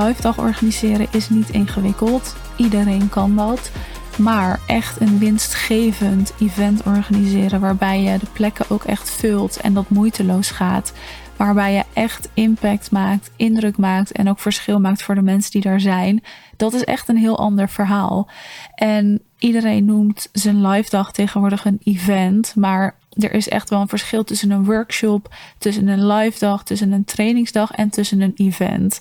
live 0.00 0.22
dag 0.22 0.38
organiseren 0.38 1.06
is 1.10 1.28
niet 1.28 1.50
ingewikkeld. 1.50 2.36
Iedereen 2.56 3.08
kan 3.08 3.36
dat. 3.36 3.70
Maar 4.16 4.60
echt 4.66 5.00
een 5.00 5.18
winstgevend 5.18 6.32
event 6.40 6.82
organiseren 6.82 7.60
waarbij 7.60 8.02
je 8.02 8.18
de 8.18 8.26
plekken 8.32 8.64
ook 8.68 8.84
echt 8.84 9.10
vult 9.10 9.60
en 9.60 9.74
dat 9.74 9.88
moeiteloos 9.88 10.50
gaat. 10.50 10.92
Waarbij 11.38 11.72
je 11.72 11.84
echt 11.92 12.28
impact 12.34 12.90
maakt, 12.90 13.30
indruk 13.36 13.76
maakt 13.76 14.12
en 14.12 14.28
ook 14.28 14.38
verschil 14.38 14.80
maakt 14.80 15.02
voor 15.02 15.14
de 15.14 15.22
mensen 15.22 15.50
die 15.50 15.60
daar 15.60 15.80
zijn. 15.80 16.22
Dat 16.56 16.74
is 16.74 16.84
echt 16.84 17.08
een 17.08 17.16
heel 17.16 17.38
ander 17.38 17.68
verhaal. 17.68 18.28
En 18.74 19.20
iedereen 19.38 19.84
noemt 19.84 20.28
zijn 20.32 20.66
live 20.66 20.90
dag 20.90 21.12
tegenwoordig 21.12 21.64
een 21.64 21.80
event. 21.84 22.54
Maar 22.56 22.94
er 23.10 23.32
is 23.32 23.48
echt 23.48 23.70
wel 23.70 23.80
een 23.80 23.88
verschil 23.88 24.24
tussen 24.24 24.50
een 24.50 24.64
workshop, 24.64 25.34
tussen 25.58 25.88
een 25.88 26.06
live 26.06 26.38
dag, 26.38 26.64
tussen 26.64 26.92
een 26.92 27.04
trainingsdag 27.04 27.70
en 27.70 27.88
tussen 27.88 28.20
een 28.20 28.32
event. 28.36 29.00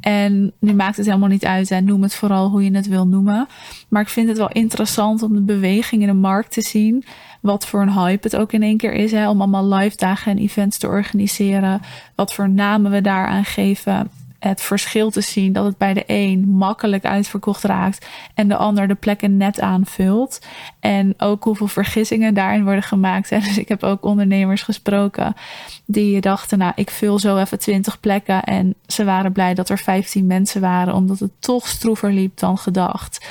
En 0.00 0.52
nu 0.60 0.74
maakt 0.74 0.96
het 0.96 1.06
helemaal 1.06 1.28
niet 1.28 1.44
uit 1.44 1.70
en 1.70 1.84
noem 1.84 2.02
het 2.02 2.14
vooral 2.14 2.48
hoe 2.48 2.64
je 2.64 2.76
het 2.76 2.88
wil 2.88 3.06
noemen. 3.06 3.48
Maar 3.88 4.02
ik 4.02 4.08
vind 4.08 4.28
het 4.28 4.38
wel 4.38 4.50
interessant 4.52 5.22
om 5.22 5.34
de 5.34 5.40
beweging 5.40 6.02
in 6.02 6.08
de 6.08 6.14
markt 6.14 6.52
te 6.52 6.62
zien. 6.62 7.04
Wat 7.40 7.66
voor 7.66 7.82
een 7.82 7.92
hype 7.92 8.28
het 8.28 8.36
ook 8.36 8.52
in 8.52 8.62
één 8.62 8.76
keer 8.76 8.92
is 8.92 9.10
hè, 9.10 9.28
om 9.28 9.40
allemaal 9.40 9.68
live 9.74 9.96
dagen 9.96 10.32
en 10.32 10.38
events 10.38 10.78
te 10.78 10.86
organiseren. 10.86 11.75
Wat 12.14 12.32
voor 12.32 12.48
namen 12.48 12.90
we 12.90 13.00
daaraan 13.00 13.44
geven 13.44 14.10
het 14.38 14.60
verschil 14.60 15.10
te 15.10 15.20
zien 15.20 15.52
dat 15.52 15.64
het 15.64 15.78
bij 15.78 15.94
de 15.94 16.04
een 16.06 16.48
makkelijk 16.48 17.04
uitverkocht 17.04 17.64
raakt 17.64 18.06
en 18.34 18.48
de 18.48 18.56
ander 18.56 18.88
de 18.88 18.94
plekken 18.94 19.36
net 19.36 19.60
aanvult. 19.60 20.46
En 20.80 21.14
ook 21.18 21.44
hoeveel 21.44 21.66
vergissingen 21.66 22.34
daarin 22.34 22.64
worden 22.64 22.82
gemaakt. 22.82 23.30
Dus 23.46 23.58
ik 23.58 23.68
heb 23.68 23.82
ook 23.82 24.04
ondernemers 24.04 24.62
gesproken 24.62 25.34
die 25.84 26.20
dachten, 26.20 26.58
nou, 26.58 26.72
ik 26.74 26.90
vul 26.90 27.18
zo 27.18 27.36
even 27.36 27.58
20 27.58 28.00
plekken. 28.00 28.42
En 28.42 28.74
ze 28.86 29.04
waren 29.04 29.32
blij 29.32 29.54
dat 29.54 29.68
er 29.68 29.78
15 29.78 30.26
mensen 30.26 30.60
waren, 30.60 30.94
omdat 30.94 31.18
het 31.18 31.32
toch 31.38 31.68
stroever 31.68 32.12
liep 32.12 32.38
dan 32.38 32.58
gedacht. 32.58 33.26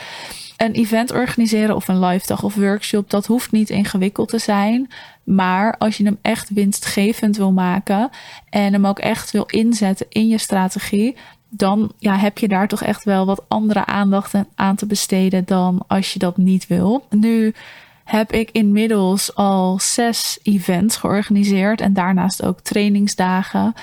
Een 0.58 0.74
event 0.74 1.12
organiseren 1.12 1.76
of 1.76 1.88
een 1.88 2.06
live 2.06 2.28
dag 2.28 2.44
of 2.44 2.56
workshop, 2.56 3.10
dat 3.10 3.26
hoeft 3.26 3.52
niet 3.52 3.70
ingewikkeld 3.70 4.30
te 4.30 4.40
zijn. 4.40 4.90
Maar 5.26 5.78
als 5.78 5.98
je 5.98 6.04
hem 6.04 6.18
echt 6.22 6.50
winstgevend 6.50 7.38
wil 7.38 7.52
maken 7.52 8.10
en 8.50 8.74
hem 8.74 8.88
ook 8.88 9.00
echt 9.00 9.32
wil 9.32 9.46
inzetten 9.46 10.06
in 10.10 10.28
je 10.28 10.38
strategie, 10.38 11.16
dan 11.50 11.92
ja, 11.98 12.16
heb 12.18 12.38
je 12.38 12.48
daar 12.48 12.68
toch 12.68 12.82
echt 12.82 13.04
wel 13.04 13.26
wat 13.26 13.44
andere 13.48 13.86
aandacht 13.86 14.34
aan 14.56 14.76
te 14.76 14.86
besteden 14.86 15.46
dan 15.46 15.84
als 15.88 16.14
je 16.14 16.20
dat 16.20 16.38
niet 16.38 16.68
wil. 16.68 17.06
Nu 17.10 17.54
heb 18.04 18.32
ik 18.32 18.50
inmiddels 18.52 19.36
al 19.36 19.80
zes 19.80 20.40
events 20.44 20.98
georganiseerd 20.98 21.82
en 21.82 21.94
daarnaast 21.94 22.44
ook 22.44 22.60
trainingsdagen. 22.60 23.74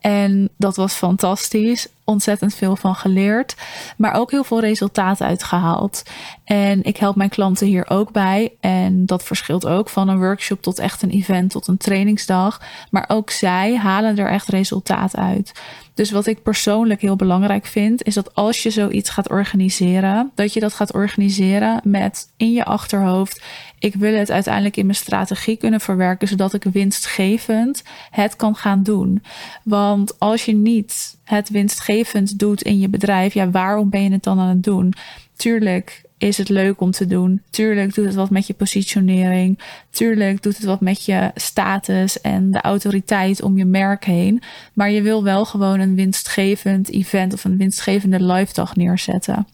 En 0.00 0.48
dat 0.56 0.76
was 0.76 0.94
fantastisch. 0.94 1.88
Ontzettend 2.10 2.54
veel 2.54 2.76
van 2.76 2.94
geleerd, 2.94 3.54
maar 3.96 4.14
ook 4.14 4.30
heel 4.30 4.44
veel 4.44 4.60
resultaat 4.60 5.20
uitgehaald. 5.20 6.02
En 6.44 6.82
ik 6.82 6.96
help 6.96 7.16
mijn 7.16 7.28
klanten 7.28 7.66
hier 7.66 7.90
ook 7.90 8.12
bij. 8.12 8.52
En 8.60 9.06
dat 9.06 9.22
verschilt 9.22 9.66
ook 9.66 9.88
van 9.88 10.08
een 10.08 10.18
workshop 10.18 10.62
tot 10.62 10.78
echt 10.78 11.02
een 11.02 11.10
event, 11.10 11.50
tot 11.50 11.66
een 11.66 11.76
trainingsdag. 11.76 12.60
Maar 12.90 13.04
ook 13.08 13.30
zij 13.30 13.76
halen 13.76 14.18
er 14.18 14.28
echt 14.28 14.48
resultaat 14.48 15.16
uit. 15.16 15.52
Dus 15.94 16.10
wat 16.10 16.26
ik 16.26 16.42
persoonlijk 16.42 17.00
heel 17.00 17.16
belangrijk 17.16 17.66
vind, 17.66 18.02
is 18.02 18.14
dat 18.14 18.34
als 18.34 18.62
je 18.62 18.70
zoiets 18.70 19.10
gaat 19.10 19.30
organiseren, 19.30 20.30
dat 20.34 20.52
je 20.52 20.60
dat 20.60 20.74
gaat 20.74 20.92
organiseren 20.92 21.80
met 21.84 22.32
in 22.36 22.52
je 22.52 22.64
achterhoofd. 22.64 23.42
Ik 23.78 23.94
wil 23.94 24.14
het 24.14 24.30
uiteindelijk 24.30 24.76
in 24.76 24.86
mijn 24.86 24.96
strategie 24.96 25.56
kunnen 25.56 25.80
verwerken, 25.80 26.28
zodat 26.28 26.54
ik 26.54 26.64
winstgevend 26.64 27.82
het 28.10 28.36
kan 28.36 28.54
gaan 28.54 28.82
doen. 28.82 29.22
Want 29.62 30.18
als 30.18 30.44
je 30.44 30.54
niet 30.54 31.18
het 31.30 31.50
winstgevend 31.50 32.38
doet 32.38 32.62
in 32.62 32.78
je 32.78 32.88
bedrijf, 32.88 33.34
ja, 33.34 33.50
waarom 33.50 33.90
ben 33.90 34.02
je 34.02 34.10
het 34.12 34.22
dan 34.22 34.38
aan 34.38 34.48
het 34.48 34.62
doen? 34.62 34.92
Tuurlijk 35.36 36.02
is 36.18 36.38
het 36.38 36.48
leuk 36.48 36.80
om 36.80 36.90
te 36.90 37.06
doen. 37.06 37.42
Tuurlijk 37.50 37.94
doet 37.94 38.04
het 38.04 38.14
wat 38.14 38.30
met 38.30 38.46
je 38.46 38.54
positionering. 38.54 39.58
Tuurlijk 39.90 40.42
doet 40.42 40.56
het 40.56 40.64
wat 40.64 40.80
met 40.80 41.04
je 41.04 41.30
status 41.34 42.20
en 42.20 42.50
de 42.50 42.60
autoriteit 42.60 43.42
om 43.42 43.58
je 43.58 43.64
merk 43.64 44.04
heen. 44.04 44.42
Maar 44.72 44.90
je 44.90 45.02
wil 45.02 45.22
wel 45.24 45.44
gewoon 45.44 45.80
een 45.80 45.94
winstgevend 45.94 46.90
event 46.90 47.32
of 47.32 47.44
een 47.44 47.56
winstgevende 47.56 48.22
live 48.22 48.54
dag 48.54 48.76
neerzetten. 48.76 49.46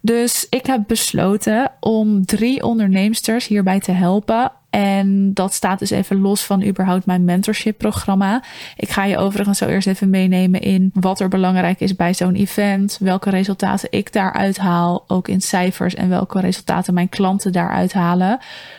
Dus 0.00 0.46
ik 0.50 0.66
heb 0.66 0.84
besloten 0.86 1.72
om 1.80 2.26
drie 2.26 2.62
onderneemsters 2.62 3.46
hierbij 3.46 3.80
te 3.80 3.92
helpen 3.92 4.52
en 4.74 5.34
dat 5.34 5.52
staat 5.52 5.78
dus 5.78 5.90
even 5.90 6.20
los 6.20 6.44
van 6.44 6.64
überhaupt 6.64 7.06
mijn 7.06 7.24
mentorship 7.24 7.78
programma. 7.78 8.42
Ik 8.76 8.88
ga 8.88 9.04
je 9.04 9.18
overigens 9.18 9.58
zo 9.58 9.66
eerst 9.66 9.86
even 9.86 10.10
meenemen 10.10 10.60
in 10.60 10.90
wat 10.94 11.20
er 11.20 11.28
belangrijk 11.28 11.80
is 11.80 11.96
bij 11.96 12.14
zo'n 12.14 12.34
event. 12.34 12.98
Welke 13.00 13.30
resultaten 13.30 13.88
ik 13.90 14.12
daaruit 14.12 14.56
haal. 14.56 15.04
Ook 15.06 15.28
in 15.28 15.40
cijfers 15.40 15.94
en 15.94 16.08
welke 16.08 16.40
resultaten 16.40 16.94
mijn 16.94 17.08
klanten 17.08 17.52
daaruit 17.52 17.92
halen. 17.92 18.38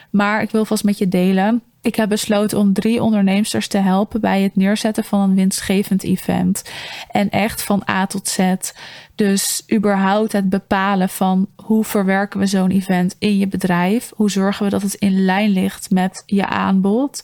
Maar 0.09 0.41
ik 0.41 0.51
wil 0.51 0.65
vast 0.65 0.83
met 0.83 0.97
je 0.97 1.07
delen 1.07 1.61
ik 1.85 1.95
heb 1.95 2.09
besloten 2.09 2.57
om 2.57 2.73
drie 2.73 3.03
onderneemsters 3.03 3.67
te 3.67 3.77
helpen 3.77 4.21
bij 4.21 4.41
het 4.41 4.55
neerzetten 4.55 5.03
van 5.03 5.19
een 5.19 5.35
winstgevend 5.35 6.03
event. 6.03 6.63
En 7.11 7.29
echt 7.29 7.63
van 7.63 7.83
A 7.89 8.05
tot 8.05 8.27
Z. 8.27 8.55
Dus 9.15 9.63
überhaupt 9.73 10.31
het 10.31 10.49
bepalen 10.49 11.09
van 11.09 11.47
hoe 11.55 11.83
verwerken 11.83 12.39
we 12.39 12.45
zo'n 12.45 12.71
event 12.71 13.15
in 13.19 13.37
je 13.37 13.47
bedrijf? 13.47 14.11
Hoe 14.15 14.31
zorgen 14.31 14.65
we 14.65 14.71
dat 14.71 14.81
het 14.81 14.93
in 14.93 15.25
lijn 15.25 15.49
ligt 15.49 15.89
met 15.89 16.23
je 16.25 16.45
aanbod? 16.47 17.23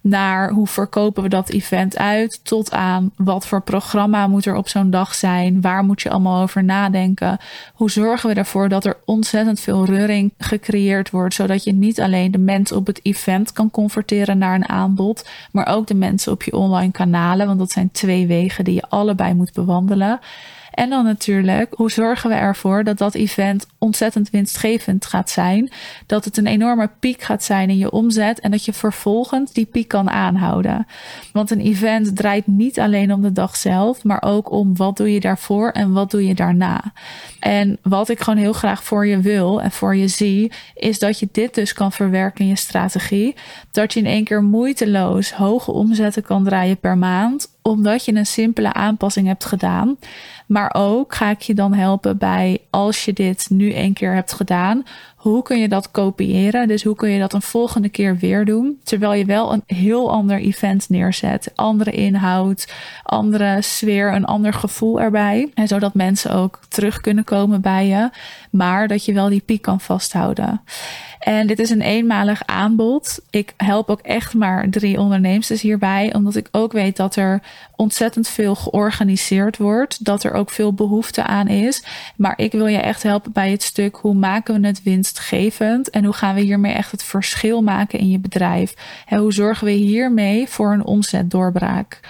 Naar 0.00 0.50
hoe 0.50 0.66
verkopen 0.66 1.22
we 1.22 1.28
dat 1.28 1.48
event 1.48 1.98
uit, 1.98 2.40
tot 2.42 2.72
aan 2.72 3.10
wat 3.16 3.46
voor 3.46 3.62
programma 3.62 4.26
moet 4.26 4.46
er 4.46 4.54
op 4.54 4.68
zo'n 4.68 4.90
dag 4.90 5.14
zijn, 5.14 5.60
waar 5.60 5.84
moet 5.84 6.02
je 6.02 6.10
allemaal 6.10 6.42
over 6.42 6.64
nadenken, 6.64 7.38
hoe 7.74 7.90
zorgen 7.90 8.28
we 8.28 8.34
ervoor 8.34 8.68
dat 8.68 8.84
er 8.84 8.96
ontzettend 9.04 9.60
veel 9.60 9.84
reuring 9.84 10.32
gecreëerd 10.38 11.10
wordt, 11.10 11.34
zodat 11.34 11.64
je 11.64 11.72
niet 11.72 12.00
alleen 12.00 12.30
de 12.30 12.38
mensen 12.38 12.76
op 12.76 12.86
het 12.86 13.00
event 13.02 13.52
kan 13.52 13.70
converteren 13.70 14.38
naar 14.38 14.54
een 14.54 14.68
aanbod, 14.68 15.28
maar 15.52 15.66
ook 15.66 15.86
de 15.86 15.94
mensen 15.94 16.32
op 16.32 16.42
je 16.42 16.56
online 16.56 16.92
kanalen, 16.92 17.46
want 17.46 17.58
dat 17.58 17.70
zijn 17.70 17.90
twee 17.90 18.26
wegen 18.26 18.64
die 18.64 18.74
je 18.74 18.88
allebei 18.88 19.34
moet 19.34 19.52
bewandelen. 19.52 20.20
En 20.70 20.90
dan 20.90 21.04
natuurlijk, 21.04 21.74
hoe 21.74 21.90
zorgen 21.90 22.30
we 22.30 22.36
ervoor 22.36 22.84
dat 22.84 22.98
dat 22.98 23.14
event 23.14 23.66
ontzettend 23.78 24.30
winstgevend 24.30 25.06
gaat 25.06 25.30
zijn? 25.30 25.70
Dat 26.06 26.24
het 26.24 26.36
een 26.36 26.46
enorme 26.46 26.90
piek 27.00 27.22
gaat 27.22 27.44
zijn 27.44 27.70
in 27.70 27.78
je 27.78 27.90
omzet 27.90 28.40
en 28.40 28.50
dat 28.50 28.64
je 28.64 28.72
vervolgens 28.72 29.52
die 29.52 29.66
piek 29.66 29.88
kan 29.88 30.10
aanhouden. 30.10 30.86
Want 31.32 31.50
een 31.50 31.60
event 31.60 32.16
draait 32.16 32.46
niet 32.46 32.80
alleen 32.80 33.12
om 33.12 33.22
de 33.22 33.32
dag 33.32 33.56
zelf, 33.56 34.04
maar 34.04 34.22
ook 34.22 34.50
om 34.50 34.76
wat 34.76 34.96
doe 34.96 35.12
je 35.12 35.20
daarvoor 35.20 35.70
en 35.70 35.92
wat 35.92 36.10
doe 36.10 36.26
je 36.26 36.34
daarna. 36.34 36.92
En 37.40 37.78
wat 37.82 38.08
ik 38.08 38.20
gewoon 38.20 38.38
heel 38.38 38.52
graag 38.52 38.84
voor 38.84 39.06
je 39.06 39.20
wil 39.20 39.62
en 39.62 39.70
voor 39.70 39.96
je 39.96 40.08
zie, 40.08 40.52
is 40.74 40.98
dat 40.98 41.18
je 41.18 41.28
dit 41.32 41.54
dus 41.54 41.72
kan 41.72 41.92
verwerken 41.92 42.44
in 42.44 42.50
je 42.50 42.56
strategie. 42.56 43.34
Dat 43.70 43.92
je 43.92 44.00
in 44.00 44.06
één 44.06 44.24
keer 44.24 44.42
moeiteloos 44.42 45.32
hoge 45.32 45.72
omzetten 45.72 46.22
kan 46.22 46.44
draaien 46.44 46.78
per 46.78 46.98
maand 46.98 47.49
omdat 47.62 48.04
je 48.04 48.14
een 48.14 48.26
simpele 48.26 48.72
aanpassing 48.72 49.26
hebt 49.26 49.44
gedaan. 49.44 49.98
Maar 50.46 50.74
ook 50.76 51.14
ga 51.14 51.30
ik 51.30 51.40
je 51.40 51.54
dan 51.54 51.72
helpen 51.72 52.18
bij 52.18 52.60
als 52.70 53.04
je 53.04 53.12
dit 53.12 53.46
nu 53.50 53.74
een 53.74 53.92
keer 53.92 54.14
hebt 54.14 54.32
gedaan, 54.32 54.82
hoe 55.16 55.42
kun 55.42 55.58
je 55.58 55.68
dat 55.68 55.90
kopiëren? 55.90 56.68
Dus 56.68 56.84
hoe 56.84 56.94
kun 56.94 57.10
je 57.10 57.18
dat 57.18 57.32
een 57.32 57.42
volgende 57.42 57.88
keer 57.88 58.16
weer 58.16 58.44
doen? 58.44 58.80
Terwijl 58.82 59.12
je 59.12 59.24
wel 59.24 59.52
een 59.52 59.62
heel 59.66 60.10
ander 60.10 60.38
event 60.38 60.88
neerzet. 60.88 61.52
Andere 61.54 61.90
inhoud, 61.90 62.72
andere 63.02 63.62
sfeer, 63.62 64.14
een 64.14 64.24
ander 64.24 64.52
gevoel 64.52 65.00
erbij. 65.00 65.52
Zodat 65.64 65.94
mensen 65.94 66.32
ook 66.32 66.60
terug 66.68 67.00
kunnen 67.00 67.24
komen 67.24 67.60
bij 67.60 67.86
je. 67.86 68.10
Maar 68.50 68.88
dat 68.88 69.04
je 69.04 69.12
wel 69.12 69.28
die 69.28 69.42
piek 69.44 69.62
kan 69.62 69.80
vasthouden. 69.80 70.60
En 71.20 71.46
dit 71.46 71.58
is 71.58 71.70
een 71.70 71.80
eenmalig 71.80 72.46
aanbod. 72.46 73.20
Ik 73.30 73.54
help 73.56 73.90
ook 73.90 74.00
echt 74.00 74.34
maar 74.34 74.68
drie 74.68 74.98
ondernemers 74.98 75.60
hierbij, 75.60 76.14
omdat 76.14 76.36
ik 76.36 76.48
ook 76.50 76.72
weet 76.72 76.96
dat 76.96 77.16
er 77.16 77.42
ontzettend 77.76 78.28
veel 78.28 78.54
georganiseerd 78.54 79.56
wordt, 79.56 80.04
dat 80.04 80.24
er 80.24 80.32
ook 80.32 80.50
veel 80.50 80.72
behoefte 80.72 81.22
aan 81.22 81.48
is. 81.48 81.84
Maar 82.16 82.32
ik 82.36 82.52
wil 82.52 82.66
je 82.66 82.78
echt 82.78 83.02
helpen 83.02 83.32
bij 83.32 83.50
het 83.50 83.62
stuk 83.62 83.96
hoe 83.96 84.14
maken 84.14 84.60
we 84.60 84.66
het 84.66 84.82
winstgevend 84.82 85.90
en 85.90 86.04
hoe 86.04 86.14
gaan 86.14 86.34
we 86.34 86.40
hiermee 86.40 86.72
echt 86.72 86.90
het 86.90 87.02
verschil 87.02 87.62
maken 87.62 87.98
in 87.98 88.10
je 88.10 88.18
bedrijf. 88.18 88.74
En 89.06 89.18
hoe 89.18 89.32
zorgen 89.32 89.66
we 89.66 89.72
hiermee 89.72 90.48
voor 90.48 90.72
een 90.72 90.84
omzetdoorbraak. 90.84 92.00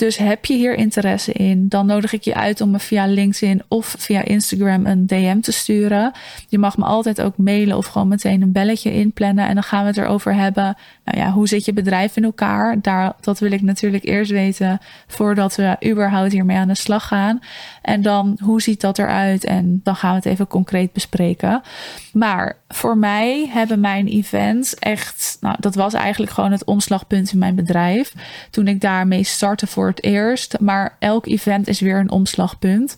Dus 0.00 0.16
heb 0.16 0.44
je 0.44 0.54
hier 0.54 0.74
interesse 0.74 1.32
in, 1.32 1.68
dan 1.68 1.86
nodig 1.86 2.12
ik 2.12 2.22
je 2.22 2.34
uit 2.34 2.60
om 2.60 2.70
me 2.70 2.78
via 2.78 3.06
LinkedIn 3.06 3.62
of 3.68 3.94
via 3.98 4.24
Instagram 4.24 4.86
een 4.86 5.06
DM 5.06 5.40
te 5.40 5.52
sturen. 5.52 6.12
Je 6.48 6.58
mag 6.58 6.76
me 6.76 6.84
altijd 6.84 7.20
ook 7.20 7.36
mailen 7.36 7.76
of 7.76 7.86
gewoon 7.86 8.08
meteen 8.08 8.42
een 8.42 8.52
belletje 8.52 8.92
inplannen. 8.92 9.48
En 9.48 9.54
dan 9.54 9.62
gaan 9.62 9.80
we 9.80 9.86
het 9.86 9.96
erover 9.96 10.34
hebben. 10.34 10.76
Nou 11.04 11.18
ja, 11.18 11.30
hoe 11.30 11.48
zit 11.48 11.64
je 11.64 11.72
bedrijf 11.72 12.16
in 12.16 12.24
elkaar? 12.24 12.80
Daar, 12.80 13.12
dat 13.20 13.38
wil 13.38 13.52
ik 13.52 13.62
natuurlijk 13.62 14.04
eerst 14.04 14.30
weten 14.30 14.78
voordat 15.06 15.56
we 15.56 15.76
überhaupt 15.86 16.32
hiermee 16.32 16.56
aan 16.56 16.68
de 16.68 16.74
slag 16.74 17.06
gaan. 17.06 17.40
En 17.82 18.02
dan, 18.02 18.38
hoe 18.42 18.62
ziet 18.62 18.80
dat 18.80 18.98
eruit? 18.98 19.44
En 19.44 19.80
dan 19.84 19.96
gaan 19.96 20.10
we 20.10 20.16
het 20.16 20.26
even 20.26 20.46
concreet 20.46 20.92
bespreken. 20.92 21.62
Maar 22.12 22.56
voor 22.68 22.98
mij 22.98 23.48
hebben 23.52 23.80
mijn 23.80 24.06
events 24.06 24.74
echt 24.74 25.29
nou, 25.40 25.56
dat 25.60 25.74
was 25.74 25.94
eigenlijk 25.94 26.32
gewoon 26.32 26.52
het 26.52 26.64
omslagpunt 26.64 27.32
in 27.32 27.38
mijn 27.38 27.54
bedrijf. 27.54 28.14
Toen 28.50 28.68
ik 28.68 28.80
daarmee 28.80 29.24
startte 29.24 29.66
voor 29.66 29.86
het 29.86 30.02
eerst. 30.02 30.60
Maar 30.60 30.96
elk 30.98 31.26
event 31.26 31.68
is 31.68 31.80
weer 31.80 31.98
een 31.98 32.10
omslagpunt. 32.10 32.96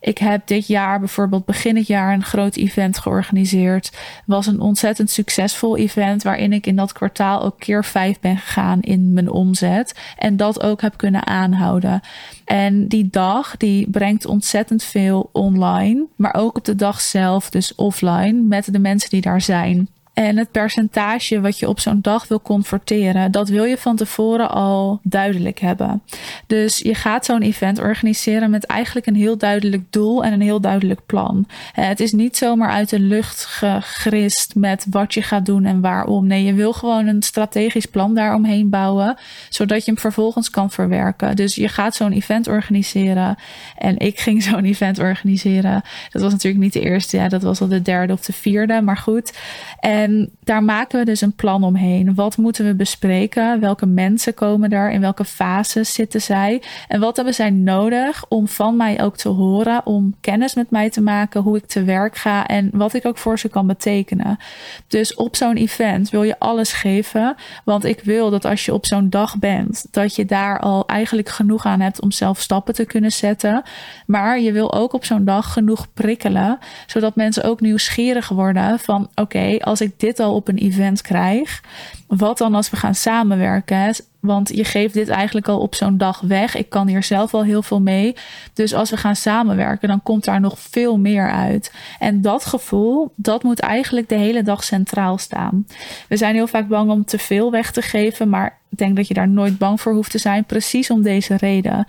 Ik 0.00 0.18
heb 0.18 0.46
dit 0.46 0.66
jaar 0.66 0.98
bijvoorbeeld 0.98 1.44
begin 1.44 1.76
het 1.76 1.86
jaar 1.86 2.12
een 2.12 2.24
groot 2.24 2.56
event 2.56 2.98
georganiseerd. 2.98 3.92
Was 4.26 4.46
een 4.46 4.60
ontzettend 4.60 5.10
succesvol 5.10 5.76
event 5.76 6.22
waarin 6.22 6.52
ik 6.52 6.66
in 6.66 6.76
dat 6.76 6.92
kwartaal 6.92 7.42
ook 7.42 7.58
keer 7.58 7.84
vijf 7.84 8.20
ben 8.20 8.36
gegaan 8.36 8.80
in 8.80 9.12
mijn 9.12 9.30
omzet. 9.30 9.94
En 10.16 10.36
dat 10.36 10.62
ook 10.62 10.80
heb 10.80 10.96
kunnen 10.96 11.26
aanhouden. 11.26 12.00
En 12.44 12.88
die 12.88 13.08
dag 13.10 13.56
die 13.56 13.90
brengt 13.90 14.26
ontzettend 14.26 14.82
veel 14.82 15.28
online, 15.32 16.06
maar 16.16 16.34
ook 16.34 16.56
op 16.56 16.64
de 16.64 16.76
dag 16.76 17.00
zelf, 17.00 17.50
dus 17.50 17.74
offline, 17.74 18.32
met 18.32 18.72
de 18.72 18.78
mensen 18.78 19.10
die 19.10 19.20
daar 19.20 19.40
zijn. 19.40 19.88
En 20.12 20.36
het 20.36 20.50
percentage 20.50 21.40
wat 21.40 21.58
je 21.58 21.68
op 21.68 21.80
zo'n 21.80 22.00
dag 22.00 22.28
wil 22.28 22.40
converteren, 22.40 23.30
dat 23.30 23.48
wil 23.48 23.64
je 23.64 23.78
van 23.78 23.96
tevoren 23.96 24.50
al 24.50 25.00
duidelijk 25.02 25.58
hebben. 25.58 26.02
Dus 26.46 26.78
je 26.78 26.94
gaat 26.94 27.24
zo'n 27.24 27.42
event 27.42 27.78
organiseren 27.78 28.50
met 28.50 28.64
eigenlijk 28.64 29.06
een 29.06 29.14
heel 29.14 29.38
duidelijk 29.38 29.82
doel 29.90 30.24
en 30.24 30.32
een 30.32 30.40
heel 30.40 30.60
duidelijk 30.60 31.00
plan. 31.06 31.46
Eh, 31.74 31.86
het 31.86 32.00
is 32.00 32.12
niet 32.12 32.36
zomaar 32.36 32.70
uit 32.70 32.88
de 32.88 32.98
lucht 32.98 33.44
gegrist 33.44 34.54
met 34.54 34.86
wat 34.90 35.14
je 35.14 35.22
gaat 35.22 35.46
doen 35.46 35.64
en 35.64 35.80
waarom. 35.80 36.26
Nee, 36.26 36.44
je 36.44 36.54
wil 36.54 36.72
gewoon 36.72 37.06
een 37.06 37.22
strategisch 37.22 37.86
plan 37.86 38.14
daaromheen 38.14 38.68
bouwen, 38.68 39.16
zodat 39.48 39.84
je 39.84 39.90
hem 39.90 40.00
vervolgens 40.00 40.50
kan 40.50 40.70
verwerken. 40.70 41.36
Dus 41.36 41.54
je 41.54 41.68
gaat 41.68 41.94
zo'n 41.94 42.12
event 42.12 42.48
organiseren. 42.48 43.36
En 43.78 43.98
ik 43.98 44.20
ging 44.20 44.42
zo'n 44.52 44.64
event 44.64 44.98
organiseren. 44.98 45.82
Dat 46.10 46.22
was 46.22 46.32
natuurlijk 46.32 46.62
niet 46.62 46.72
de 46.72 46.80
eerste, 46.80 47.16
ja, 47.16 47.28
dat 47.28 47.42
was 47.42 47.60
al 47.60 47.68
de 47.68 47.82
derde 47.82 48.12
of 48.12 48.20
de 48.20 48.32
vierde, 48.32 48.80
maar 48.80 48.96
goed. 48.96 49.38
En 49.80 50.01
en 50.02 50.30
daar 50.44 50.64
maken 50.64 50.98
we 50.98 51.04
dus 51.04 51.20
een 51.20 51.34
plan 51.34 51.64
omheen. 51.64 52.14
Wat 52.14 52.36
moeten 52.36 52.66
we 52.66 52.74
bespreken? 52.74 53.60
Welke 53.60 53.86
mensen 53.86 54.34
komen 54.34 54.70
er? 54.70 54.90
In 54.90 55.00
welke 55.00 55.24
fases 55.24 55.92
zitten 55.92 56.22
zij? 56.22 56.62
En 56.88 57.00
wat 57.00 57.16
hebben 57.16 57.34
zij 57.34 57.50
nodig 57.50 58.24
om 58.28 58.48
van 58.48 58.76
mij 58.76 59.02
ook 59.02 59.16
te 59.16 59.28
horen? 59.28 59.86
Om 59.86 60.14
kennis 60.20 60.54
met 60.54 60.70
mij 60.70 60.90
te 60.90 61.00
maken, 61.00 61.40
hoe 61.40 61.56
ik 61.56 61.66
te 61.66 61.84
werk 61.84 62.16
ga 62.16 62.46
en 62.46 62.70
wat 62.72 62.94
ik 62.94 63.06
ook 63.06 63.18
voor 63.18 63.38
ze 63.38 63.48
kan 63.48 63.66
betekenen. 63.66 64.38
Dus 64.86 65.14
op 65.14 65.36
zo'n 65.36 65.56
event 65.56 66.10
wil 66.10 66.22
je 66.22 66.38
alles 66.38 66.72
geven. 66.72 67.34
Want 67.64 67.84
ik 67.84 68.00
wil 68.00 68.30
dat 68.30 68.44
als 68.44 68.64
je 68.64 68.74
op 68.74 68.86
zo'n 68.86 69.10
dag 69.10 69.38
bent, 69.38 69.86
dat 69.90 70.16
je 70.16 70.24
daar 70.24 70.60
al 70.60 70.86
eigenlijk 70.86 71.28
genoeg 71.28 71.66
aan 71.66 71.80
hebt 71.80 72.00
om 72.00 72.10
zelf 72.10 72.40
stappen 72.40 72.74
te 72.74 72.84
kunnen 72.84 73.12
zetten. 73.12 73.62
Maar 74.06 74.40
je 74.40 74.52
wil 74.52 74.74
ook 74.74 74.92
op 74.92 75.04
zo'n 75.04 75.24
dag 75.24 75.52
genoeg 75.52 75.92
prikkelen, 75.94 76.58
zodat 76.86 77.16
mensen 77.16 77.44
ook 77.44 77.60
nieuwsgierig 77.60 78.28
worden 78.28 78.78
van 78.78 79.08
oké, 79.14 79.56
als 79.60 79.80
ik 79.80 79.91
dit 79.96 80.20
al 80.20 80.34
op 80.34 80.48
een 80.48 80.58
event 80.58 81.02
krijg, 81.02 81.62
wat 82.06 82.38
dan 82.38 82.54
als 82.54 82.70
we 82.70 82.76
gaan 82.76 82.94
samenwerken? 82.94 83.94
Want 84.20 84.48
je 84.56 84.64
geeft 84.64 84.94
dit 84.94 85.08
eigenlijk 85.08 85.48
al 85.48 85.58
op 85.58 85.74
zo'n 85.74 85.98
dag 85.98 86.20
weg. 86.20 86.54
Ik 86.54 86.68
kan 86.68 86.88
hier 86.88 87.02
zelf 87.02 87.34
al 87.34 87.44
heel 87.44 87.62
veel 87.62 87.80
mee. 87.80 88.16
Dus 88.52 88.74
als 88.74 88.90
we 88.90 88.96
gaan 88.96 89.16
samenwerken, 89.16 89.88
dan 89.88 90.02
komt 90.02 90.24
daar 90.24 90.40
nog 90.40 90.58
veel 90.58 90.98
meer 90.98 91.30
uit. 91.30 91.72
En 91.98 92.20
dat 92.20 92.44
gevoel, 92.44 93.12
dat 93.16 93.42
moet 93.42 93.60
eigenlijk 93.60 94.08
de 94.08 94.14
hele 94.14 94.42
dag 94.42 94.64
centraal 94.64 95.18
staan. 95.18 95.66
We 96.08 96.16
zijn 96.16 96.34
heel 96.34 96.46
vaak 96.46 96.68
bang 96.68 96.90
om 96.90 97.04
te 97.04 97.18
veel 97.18 97.50
weg 97.50 97.70
te 97.70 97.82
geven, 97.82 98.28
maar 98.28 98.60
denk 98.78 98.96
dat 98.96 99.08
je 99.08 99.14
daar 99.14 99.28
nooit 99.28 99.58
bang 99.58 99.80
voor 99.80 99.92
hoeft 99.92 100.10
te 100.10 100.18
zijn, 100.18 100.44
precies 100.44 100.90
om 100.90 101.02
deze 101.02 101.36
reden. 101.36 101.86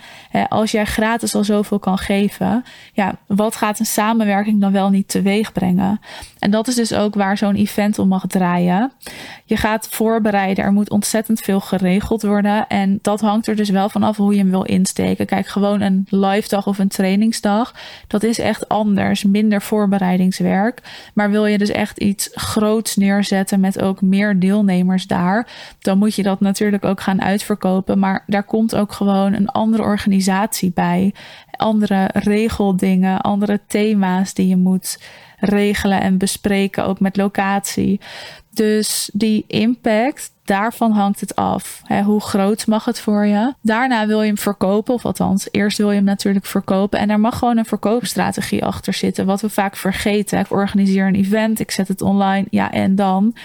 Als 0.50 0.72
jij 0.72 0.86
gratis 0.86 1.36
al 1.36 1.44
zoveel 1.44 1.80
kan 1.80 1.98
geven, 1.98 2.64
ja, 2.94 3.16
wat 3.28 3.56
gaat 3.56 3.80
een 3.80 3.86
samenwerking 3.86 4.62
dan 4.62 4.72
wel 4.72 4.90
niet 4.90 5.08
teweeg 5.08 5.52
brengen? 5.52 6.00
En 6.40 6.52
dat 6.52 6.68
is 6.68 6.76
dus 6.76 6.94
ook 6.94 7.16
waar 7.16 7.38
zo'n 7.38 7.56
event 7.56 8.00
om 8.00 8.08
mag 8.08 8.28
draaien. 8.28 8.92
Je 9.46 9.58
gaat 9.58 9.88
voorbereiden, 9.90 10.64
er 10.64 10.72
moet 10.72 10.90
ontzettend 10.90 11.40
veel 11.40 11.60
geregeld 11.60 12.22
worden. 12.22 12.68
En 12.68 13.00
dat 13.02 13.22
hangt 13.22 13.48
er 13.48 13.56
dus 13.56 13.70
wel 13.70 13.90
vanaf 13.90 14.18
hoe 14.18 14.34
je 14.34 14.40
hem 14.40 14.50
wil 14.50 14.64
insteken. 14.64 15.26
Kijk, 15.26 15.48
gewoon 15.48 15.82
een 15.82 16.08
live 16.10 16.48
dag 16.48 16.68
of 16.68 16.80
een 16.80 16.88
trainingsdag, 16.88 17.74
dat 18.08 18.24
is 18.24 18.40
echt 18.40 18.70
anders, 18.70 19.24
minder 19.24 19.62
voorbereidingswerk. 19.62 20.82
Maar 21.14 21.32
wil 21.32 21.46
je 21.46 21.58
dus 21.58 21.70
echt 21.70 21.98
iets 21.98 22.30
groots 22.34 22.96
neerzetten 22.96 23.60
met 23.60 23.82
ook 23.82 24.02
meer 24.02 24.40
deelnemers 24.40 25.08
daar, 25.08 25.48
dan 25.80 25.98
moet 25.98 26.16
je 26.16 26.24
dat 26.24 26.40
natuurlijk 26.40 26.73
ook 26.82 27.02
gaan 27.02 27.22
uitverkopen. 27.22 28.00
Maar 28.00 28.24
daar 28.28 28.44
komt 28.44 28.76
ook 28.76 28.92
gewoon 28.92 29.34
een 29.34 29.50
andere 29.50 29.84
organisatie 29.84 30.72
bij. 30.74 31.14
Andere 31.52 32.10
regeldingen, 32.14 33.22
andere 33.22 33.60
thema's 33.68 34.34
die 34.34 34.48
je 34.48 34.58
moet 34.58 34.98
regelen 35.40 36.02
en 36.02 36.18
bespreken, 36.18 36.86
ook 36.86 37.00
met 37.00 37.18
locatie. 37.18 38.00
Dus 38.50 39.10
die 39.14 39.44
impact, 39.48 40.32
daarvan 40.44 40.92
hangt 40.92 41.20
het 41.20 41.36
af. 41.36 41.82
hoe 42.06 42.22
groot 42.22 42.68
mag 42.68 42.86
het 42.86 43.00
voor 43.00 43.26
je? 43.26 43.54
Daarna 43.62 44.08
wil 44.08 44.22
je 44.22 44.28
hem 44.28 44.38
verkopen, 44.38 44.94
of 44.94 45.06
althans, 45.06 45.48
eerst 45.52 45.78
wil 45.78 45.90
je 45.90 45.96
hem 45.96 46.04
natuurlijk 46.04 46.46
verkopen. 46.46 47.00
En 47.00 47.10
er 47.10 47.20
mag 47.20 47.38
gewoon 47.38 47.58
een 47.58 47.66
verkoopstrategie 47.66 48.66
achter 48.66 48.94
zitten. 48.94 49.26
Wat 49.26 49.42
we 49.42 49.50
vaak 49.50 49.76
vergeten. 49.76 50.40
Ik 50.40 50.52
organiseer 50.52 51.08
een 51.08 51.16
event, 51.16 51.60
ik 51.60 51.72
zet 51.72 51.88
het 51.88 52.02
online. 52.02 52.48
Ja, 52.50 52.72
en 52.72 52.96
dan? 52.96 53.36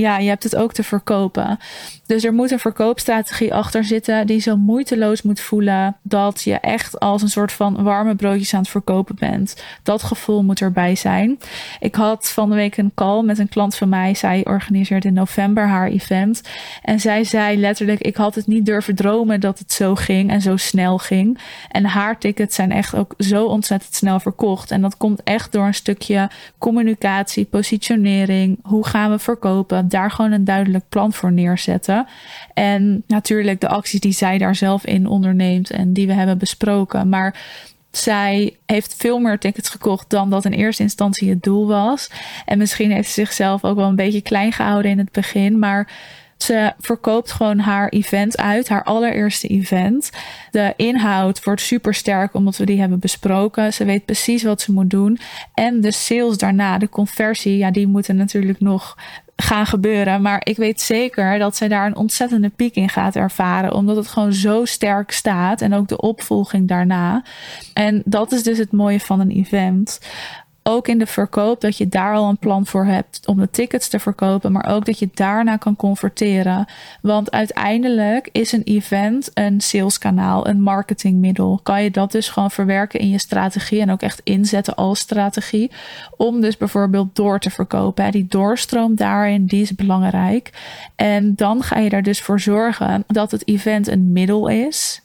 Ja, 0.00 0.18
je 0.18 0.28
hebt 0.28 0.42
het 0.42 0.56
ook 0.56 0.72
te 0.72 0.82
verkopen. 0.82 1.58
Dus 2.06 2.24
er 2.24 2.34
moet 2.34 2.50
een 2.50 2.58
verkoopstrategie 2.58 3.54
achter 3.54 3.84
zitten 3.84 4.26
die 4.26 4.40
zo 4.40 4.56
moeiteloos 4.56 5.22
moet 5.22 5.40
voelen 5.40 5.96
dat 6.02 6.42
je 6.42 6.54
echt 6.54 7.00
als 7.00 7.22
een 7.22 7.28
soort 7.28 7.52
van 7.52 7.82
warme 7.82 8.14
broodjes 8.14 8.54
aan 8.54 8.60
het 8.60 8.68
verkopen 8.68 9.14
bent. 9.18 9.62
Dat 9.82 10.02
gevoel 10.02 10.42
moet 10.42 10.60
erbij 10.60 10.94
zijn. 10.94 11.38
Ik 11.80 11.94
had 11.94 12.30
van 12.30 12.48
de 12.48 12.54
week 12.54 12.76
een 12.76 12.92
call 12.94 13.22
met 13.22 13.38
een 13.38 13.48
klant 13.48 13.76
van 13.76 13.88
mij. 13.88 14.14
Zij 14.14 14.44
organiseerde 14.44 15.08
in 15.08 15.14
november 15.14 15.68
haar 15.68 15.88
event. 15.88 16.42
En 16.82 17.00
zij 17.00 17.24
zei 17.24 17.58
letterlijk: 17.58 18.00
Ik 18.00 18.16
had 18.16 18.34
het 18.34 18.46
niet 18.46 18.66
durven 18.66 18.94
dromen 18.94 19.40
dat 19.40 19.58
het 19.58 19.72
zo 19.72 19.94
ging 19.94 20.30
en 20.30 20.40
zo 20.40 20.56
snel 20.56 20.98
ging. 20.98 21.38
En 21.68 21.84
haar 21.84 22.18
tickets 22.18 22.54
zijn 22.54 22.72
echt 22.72 22.94
ook 22.94 23.14
zo 23.18 23.44
ontzettend 23.44 23.94
snel 23.94 24.20
verkocht. 24.20 24.70
En 24.70 24.80
dat 24.80 24.96
komt 24.96 25.22
echt 25.22 25.52
door 25.52 25.66
een 25.66 25.74
stukje 25.74 26.30
communicatie, 26.58 27.44
positionering. 27.44 28.58
Hoe 28.62 28.86
gaan 28.86 29.10
we 29.10 29.18
verkopen? 29.18 29.88
Daar 29.90 30.10
gewoon 30.10 30.32
een 30.32 30.44
duidelijk 30.44 30.84
plan 30.88 31.12
voor 31.12 31.32
neerzetten. 31.32 32.06
En 32.54 33.02
natuurlijk 33.06 33.60
de 33.60 33.68
acties 33.68 34.00
die 34.00 34.12
zij 34.12 34.38
daar 34.38 34.54
zelf 34.54 34.84
in 34.84 35.06
onderneemt 35.06 35.70
en 35.70 35.92
die 35.92 36.06
we 36.06 36.12
hebben 36.12 36.38
besproken. 36.38 37.08
Maar 37.08 37.34
zij 37.90 38.56
heeft 38.66 38.94
veel 38.98 39.18
meer 39.18 39.38
tickets 39.38 39.68
gekocht 39.68 40.10
dan 40.10 40.30
dat 40.30 40.44
in 40.44 40.52
eerste 40.52 40.82
instantie 40.82 41.30
het 41.30 41.42
doel 41.42 41.66
was. 41.66 42.10
En 42.44 42.58
misschien 42.58 42.90
heeft 42.90 43.08
ze 43.08 43.20
zichzelf 43.20 43.64
ook 43.64 43.76
wel 43.76 43.88
een 43.88 43.96
beetje 43.96 44.22
klein 44.22 44.52
gehouden 44.52 44.90
in 44.90 44.98
het 44.98 45.12
begin. 45.12 45.58
Maar 45.58 45.88
ze 46.42 46.72
verkoopt 46.78 47.32
gewoon 47.32 47.58
haar 47.58 47.88
event 47.88 48.36
uit, 48.36 48.68
haar 48.68 48.84
allereerste 48.84 49.48
event. 49.48 50.10
De 50.50 50.72
inhoud 50.76 51.44
wordt 51.44 51.60
super 51.60 51.94
sterk 51.94 52.34
omdat 52.34 52.56
we 52.56 52.66
die 52.66 52.80
hebben 52.80 52.98
besproken. 52.98 53.72
Ze 53.72 53.84
weet 53.84 54.04
precies 54.04 54.42
wat 54.42 54.60
ze 54.60 54.72
moet 54.72 54.90
doen. 54.90 55.18
En 55.54 55.80
de 55.80 55.92
sales 55.92 56.38
daarna, 56.38 56.78
de 56.78 56.88
conversie, 56.88 57.56
ja, 57.56 57.70
die 57.70 57.86
moeten 57.86 58.16
natuurlijk 58.16 58.60
nog 58.60 58.96
gaan 59.42 59.66
gebeuren. 59.66 60.22
Maar 60.22 60.40
ik 60.44 60.56
weet 60.56 60.80
zeker 60.80 61.38
dat 61.38 61.56
zij 61.56 61.68
daar 61.68 61.86
een 61.86 61.96
ontzettende 61.96 62.48
piek 62.48 62.74
in 62.74 62.88
gaat 62.88 63.16
ervaren. 63.16 63.74
Omdat 63.74 63.96
het 63.96 64.08
gewoon 64.08 64.32
zo 64.32 64.64
sterk 64.64 65.10
staat. 65.10 65.60
En 65.60 65.74
ook 65.74 65.88
de 65.88 66.00
opvolging 66.00 66.68
daarna. 66.68 67.22
En 67.74 68.02
dat 68.04 68.32
is 68.32 68.42
dus 68.42 68.58
het 68.58 68.72
mooie 68.72 69.00
van 69.00 69.20
een 69.20 69.30
event 69.30 70.00
ook 70.62 70.88
in 70.88 70.98
de 70.98 71.06
verkoop 71.06 71.60
dat 71.60 71.76
je 71.76 71.88
daar 71.88 72.14
al 72.14 72.28
een 72.28 72.38
plan 72.38 72.66
voor 72.66 72.84
hebt 72.84 73.22
om 73.26 73.38
de 73.38 73.50
tickets 73.50 73.88
te 73.88 73.98
verkopen, 73.98 74.52
maar 74.52 74.66
ook 74.66 74.84
dat 74.84 74.98
je 74.98 75.08
daarna 75.14 75.56
kan 75.56 75.76
converteren. 75.76 76.66
Want 77.02 77.30
uiteindelijk 77.30 78.28
is 78.32 78.52
een 78.52 78.62
event 78.62 79.30
een 79.34 79.60
saleskanaal, 79.60 80.46
een 80.46 80.62
marketingmiddel. 80.62 81.60
Kan 81.62 81.82
je 81.82 81.90
dat 81.90 82.12
dus 82.12 82.28
gewoon 82.28 82.50
verwerken 82.50 83.00
in 83.00 83.08
je 83.08 83.18
strategie 83.18 83.80
en 83.80 83.90
ook 83.90 84.02
echt 84.02 84.20
inzetten 84.24 84.74
als 84.74 84.98
strategie 84.98 85.70
om 86.16 86.40
dus 86.40 86.56
bijvoorbeeld 86.56 87.16
door 87.16 87.38
te 87.38 87.50
verkopen. 87.50 88.12
Die 88.12 88.26
doorstroom 88.28 88.94
daarin, 88.94 89.46
die 89.46 89.62
is 89.62 89.74
belangrijk. 89.74 90.50
En 90.96 91.34
dan 91.34 91.62
ga 91.62 91.78
je 91.78 91.90
er 91.90 92.02
dus 92.02 92.20
voor 92.20 92.40
zorgen 92.40 93.04
dat 93.06 93.30
het 93.30 93.48
event 93.48 93.88
een 93.88 94.12
middel 94.12 94.48
is 94.48 95.02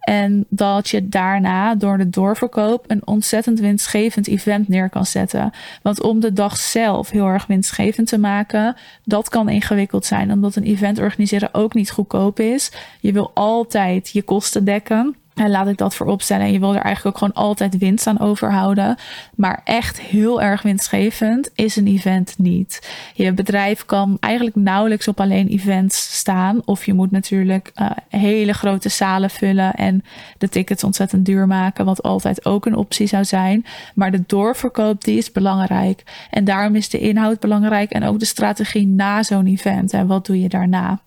en 0.00 0.46
dat 0.48 0.88
je 0.88 1.08
daarna 1.08 1.74
door 1.74 1.98
de 1.98 2.10
doorverkoop 2.10 2.84
een 2.86 3.06
ontzettend 3.06 3.60
winstgevend 3.60 4.28
event 4.28 4.68
neer 4.68 4.90
kan 4.90 5.06
zetten. 5.06 5.50
Want 5.82 6.02
om 6.02 6.20
de 6.20 6.32
dag 6.32 6.56
zelf 6.56 7.10
heel 7.10 7.26
erg 7.26 7.46
winstgevend 7.46 8.08
te 8.08 8.18
maken, 8.18 8.76
dat 9.04 9.28
kan 9.28 9.48
ingewikkeld 9.48 10.04
zijn. 10.04 10.32
Omdat 10.32 10.56
een 10.56 10.62
event 10.62 10.98
organiseren 10.98 11.54
ook 11.54 11.74
niet 11.74 11.90
goedkoop 11.90 12.40
is. 12.40 12.72
Je 13.00 13.12
wil 13.12 13.30
altijd 13.34 14.10
je 14.10 14.22
kosten 14.22 14.64
dekken. 14.64 15.16
En 15.34 15.50
laat 15.50 15.68
ik 15.68 15.76
dat 15.76 15.94
voorop 15.94 16.22
stellen. 16.22 16.46
En 16.46 16.52
je 16.52 16.58
wil 16.58 16.74
er 16.74 16.80
eigenlijk 16.80 17.16
ook 17.16 17.22
gewoon 17.22 17.44
altijd 17.44 17.78
winst 17.78 18.06
aan 18.06 18.20
overhouden. 18.20 18.96
Maar 19.34 19.60
echt 19.64 20.00
heel 20.00 20.42
erg 20.42 20.62
winstgevend 20.62 21.50
is 21.54 21.76
een 21.76 21.86
event 21.86 22.34
niet. 22.38 22.90
Je 23.14 23.32
bedrijf 23.32 23.84
kan 23.84 24.16
eigenlijk 24.20 24.56
nauwelijks 24.56 25.08
op 25.08 25.20
alleen 25.20 25.48
events 25.48 26.16
staan. 26.18 26.62
Of 26.64 26.86
je 26.86 26.92
moet 26.92 27.10
natuurlijk 27.10 27.72
uh, 27.80 27.90
hele 28.08 28.52
grote 28.52 28.88
zalen 28.88 29.30
vullen 29.30 29.74
en 29.74 30.04
de 30.38 30.48
tickets 30.48 30.84
ontzettend 30.84 31.26
duur 31.26 31.46
maken. 31.46 31.84
Wat 31.84 32.02
altijd 32.02 32.44
ook 32.44 32.66
een 32.66 32.76
optie 32.76 33.06
zou 33.06 33.24
zijn. 33.24 33.66
Maar 33.94 34.10
de 34.10 34.24
doorverkoop 34.26 35.04
die 35.04 35.18
is 35.18 35.32
belangrijk. 35.32 36.02
En 36.30 36.44
daarom 36.44 36.74
is 36.74 36.88
de 36.88 36.98
inhoud 36.98 37.40
belangrijk. 37.40 37.90
En 37.90 38.04
ook 38.04 38.18
de 38.18 38.24
strategie 38.24 38.86
na 38.86 39.22
zo'n 39.22 39.46
event. 39.46 39.92
En 39.92 40.06
wat 40.06 40.26
doe 40.26 40.40
je 40.40 40.48
daarna? 40.48 41.00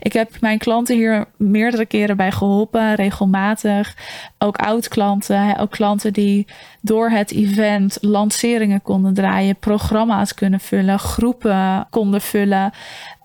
Ik 0.00 0.12
heb 0.12 0.40
mijn 0.40 0.58
klanten 0.58 0.96
hier 0.96 1.24
meerdere 1.36 1.86
keren 1.86 2.16
bij 2.16 2.32
geholpen, 2.32 2.94
regelmatig. 2.94 3.96
Ook 4.38 4.56
oud-klanten, 4.56 5.58
ook 5.58 5.70
klanten 5.70 6.12
die 6.12 6.46
door 6.80 7.10
het 7.10 7.32
event 7.32 7.98
lanceringen 8.00 8.82
konden 8.82 9.14
draaien, 9.14 9.56
programma's 9.56 10.34
kunnen 10.34 10.60
vullen, 10.60 10.98
groepen 10.98 11.86
konden 11.90 12.20
vullen 12.20 12.72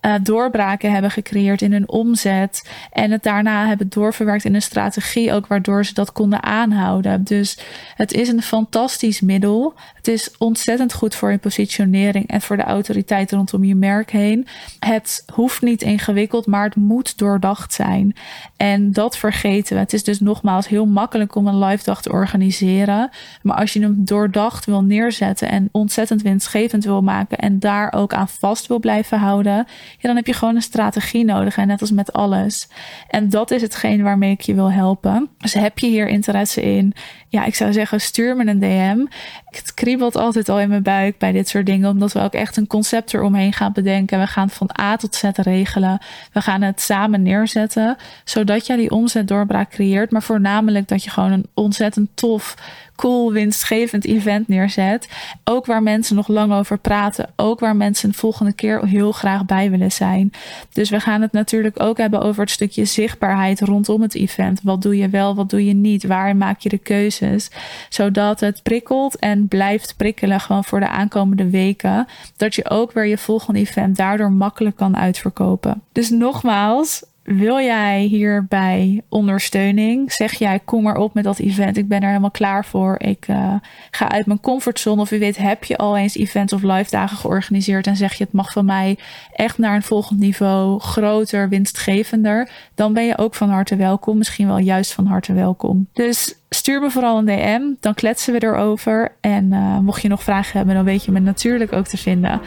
uh, 0.02 0.14
doorbraken 0.24 0.92
hebben 0.92 1.12
gecreëerd 1.12 1.62
in 1.62 1.72
hun 1.72 1.90
omzet. 1.90 2.70
En 2.92 3.12
het 3.12 3.24
daarna 3.24 3.68
hebben 3.68 3.90
doorverwerkt 3.90 4.46
in 4.46 4.56
een 4.56 4.62
strategie, 4.62 5.34
ook 5.34 5.48
waardoor 5.48 5.86
ze 5.86 5.94
dat 5.94 6.12
konden 6.12 6.44
aanhouden. 6.44 7.24
Dus 7.24 7.60
het 7.96 8.14
is 8.14 8.28
een 8.28 8.42
fantastisch 8.42 9.22
middel. 9.22 9.74
Het 9.94 10.08
is 10.08 10.38
ontzettend 10.38 10.94
goed 10.94 11.16
voor 11.16 11.32
je 11.32 11.38
positionering 11.38 12.28
en 12.28 12.42
voor 12.42 12.58
de 12.58 12.64
autoriteit 12.64 13.32
rondom 13.32 13.64
je 13.64 13.76
merk 13.76 14.12
heen. 14.12 14.48
Het 14.80 15.24
hoeft 15.34 15.62
niet 15.62 15.82
ingewikkeld, 15.82 16.46
maar 16.46 16.64
het 16.64 16.76
moet 16.76 17.18
doordacht 17.18 17.74
zijn. 17.74 18.16
En 18.58 18.92
dat 18.92 19.18
vergeten 19.18 19.74
we. 19.76 19.80
Het 19.80 19.94
is 19.94 20.04
dus 20.04 20.20
nogmaals 20.20 20.68
heel 20.68 20.86
makkelijk 20.86 21.36
om 21.36 21.48
een 21.48 21.60
live 21.60 21.84
dag 21.84 22.02
te 22.02 22.12
organiseren. 22.12 23.10
Maar 23.42 23.58
als 23.58 23.74
je 23.74 23.82
hem 23.82 23.96
doordacht 23.98 24.66
wil 24.66 24.84
neerzetten 24.84 25.50
en 25.50 25.70
ontzettend 25.72 26.22
winstgevend 26.22 26.84
wil 26.84 27.02
maken 27.02 27.38
en 27.38 27.60
daar 27.60 27.94
ook 27.94 28.14
aan 28.14 28.30
vast 28.30 28.68
wil 28.68 28.80
blijven 28.80 29.20
houden 29.20 29.66
ja, 29.92 30.08
dan 30.08 30.16
heb 30.16 30.28
je 30.28 30.34
gewoon 30.34 30.56
een 30.56 30.62
strategie 30.62 31.26
nodig. 31.26 31.58
En 31.58 31.68
net 31.68 31.82
als 31.82 31.92
met 31.92 32.14
alles. 32.14 32.68
En 33.08 33.30
dat 33.30 33.52
is 33.52 33.62
hetgeen 33.62 34.04
waarmee 34.04 34.32
ik 34.32 34.42
je 34.42 34.54
wil 34.54 34.72
helpen. 34.72 35.30
Dus 35.38 35.54
heb 35.54 35.80
je 35.80 35.88
hier 35.88 36.08
interesse 36.08 36.62
in? 36.62 36.94
Ja, 37.28 37.46
ik 37.46 37.56
zou 37.56 37.74
zeggen, 37.74 38.02
stuur 38.02 38.36
me 38.36 38.46
een 38.48 38.60
DM. 38.60 39.06
Het 39.46 39.74
kriebelt 39.74 40.16
altijd 40.16 40.50
al 40.50 40.60
in 40.60 40.70
mijn 40.70 40.84
buik 40.84 41.18
bij 41.18 41.32
dit 41.32 41.50
soort 41.50 41.66
dingen. 41.66 41.90
Omdat 41.90 42.14
we 42.14 42.20
ook 42.20 42.34
echt 42.34 42.58
een 42.58 42.68
concept 42.68 43.14
eromheen 43.14 43.54
gaan 43.54 43.74
bedenken. 43.74 44.20
We 44.20 44.28
gaan 44.28 44.50
van 44.50 44.70
A 44.82 44.96
tot 44.96 45.16
Z 45.16 45.24
regelen. 45.34 46.02
We 46.34 46.42
gaan 46.42 46.62
het 46.62 46.82
samen 46.82 47.22
neerzetten. 47.22 47.98
Zodat 48.24 48.66
jij 48.66 48.76
die 48.76 48.92
omzetdoorbraak 48.92 49.70
creëert. 49.70 50.12
Maar 50.12 50.24
voornamelijk 50.24 50.88
dat 50.88 51.04
je 51.04 51.10
gewoon 51.10 51.32
een 51.32 51.48
ontzettend 51.54 52.10
tof 52.14 52.56
cool, 53.02 53.34
winstgevend 53.34 54.06
event 54.06 54.48
neerzet. 54.48 55.10
Ook 55.44 55.66
waar 55.66 55.84
mensen 55.84 56.16
nog 56.16 56.28
lang 56.28 56.54
over 56.54 56.78
praten. 56.78 57.30
Ook 57.36 57.60
waar 57.60 57.76
mensen 57.76 58.10
de 58.10 58.18
volgende 58.18 58.54
keer 58.54 58.88
heel 58.88 59.12
graag 59.12 59.46
bij 59.46 59.70
willen 59.70 59.92
zijn. 59.92 60.32
Dus 60.74 60.90
we 60.90 61.00
gaan 61.00 61.22
het 61.22 61.32
natuurlijk 61.32 61.80
ook 61.80 61.98
hebben 61.98 62.22
over 62.22 62.42
het 62.42 62.52
stukje 62.52 62.86
zichtbaarheid 62.86 63.62
rondom 63.62 64.02
het 64.02 64.16
event. 64.16 64.62
Wat 64.64 64.82
doe 64.82 64.98
je 64.98 65.10
wel, 65.10 65.36
wat 65.36 65.50
doe 65.50 65.66
je 65.66 65.74
niet? 65.74 66.04
Waar 66.04 66.36
maak 66.36 66.60
je 66.60 66.70
de 66.70 66.78
keuzes? 66.78 67.52
Zodat 67.90 68.40
het 68.40 68.64
prikkelt 68.64 69.20
en 69.20 69.48
blijft 69.48 69.94
prikkelen 69.98 70.40
gewoon 70.40 70.64
voor 70.64 70.80
de 70.80 70.88
aankomende 70.88 71.50
weken. 71.50 72.08
Dat 72.38 72.56
je 72.56 72.70
ook 72.70 72.92
weer 72.92 73.06
je 73.06 73.18
volgende 73.18 73.60
event 73.60 73.98
daardoor 73.98 74.32
makkelijk 74.32 74.76
kan 74.76 74.98
uitverkopen. 74.98 75.82
Dus 75.92 76.10
nogmaals, 76.10 77.04
wil 77.34 77.60
jij 77.60 78.02
hierbij 78.02 79.02
ondersteuning? 79.10 80.12
Zeg 80.12 80.34
jij, 80.34 80.60
kom 80.66 80.84
maar 80.84 80.98
op 80.98 81.14
met 81.14 81.24
dat 81.24 81.40
event. 81.40 81.78
Ik 81.78 81.88
ben 81.88 82.02
er 82.02 82.08
helemaal 82.08 82.32
klaar 82.32 82.66
voor. 82.66 82.96
Ik 83.00 83.28
uh, 83.28 83.54
ga 83.92 84.12
uit 84.12 84.26
mijn 84.26 84.40
comfortzone. 84.40 85.02
Of 85.02 85.10
wie 85.10 85.20
weet, 85.20 85.38
heb 85.38 85.64
je 85.64 85.78
al 85.78 85.98
eens 85.98 86.16
events 86.16 86.54
of 86.54 86.62
live 86.62 86.90
dagen 86.90 87.18
georganiseerd. 87.18 87.88
En 87.88 87.96
zeg 87.96 88.14
je, 88.14 88.24
het 88.24 88.34
mag 88.34 88.52
van 88.52 88.66
mij 88.66 88.98
echt 89.34 89.58
naar 89.58 89.76
een 89.76 89.84
volgend 89.84 90.20
niveau. 90.20 90.80
Groter, 90.80 91.50
winstgevender. 91.50 92.50
Dan 92.76 92.94
ben 92.94 93.06
je 93.06 93.18
ook 93.18 93.36
van 93.36 93.50
harte 93.50 93.76
welkom. 93.76 94.18
Misschien 94.18 94.48
wel 94.48 94.58
juist 94.58 94.94
van 94.94 95.06
harte 95.06 95.34
welkom. 95.34 95.88
Dus 95.94 96.36
stuur 96.50 96.82
me 96.82 96.92
vooral 96.92 97.18
een 97.18 97.26
DM. 97.26 97.62
Dan 97.80 97.94
kletsen 97.94 98.34
we 98.34 98.44
erover. 98.44 99.16
En 99.22 99.52
uh, 99.52 99.80
mocht 99.80 100.02
je 100.02 100.08
nog 100.08 100.24
vragen 100.24 100.58
hebben, 100.58 100.76
dan 100.76 100.86
weet 100.86 101.06
je 101.06 101.12
me 101.12 101.20
natuurlijk 101.20 101.74
ook 101.74 101.88
te 101.88 101.98
vinden. 101.98 102.42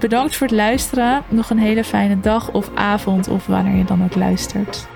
Bedankt 0.00 0.36
voor 0.36 0.46
het 0.46 0.56
luisteren. 0.56 1.22
Nog 1.28 1.50
een 1.50 1.58
hele 1.58 1.84
fijne 1.84 2.20
dag 2.20 2.50
of 2.52 2.70
avond 2.74 3.28
of 3.28 3.46
wanneer 3.46 3.76
je 3.76 3.84
dan 3.84 4.04
ook 4.04 4.14
luistert. 4.14 4.88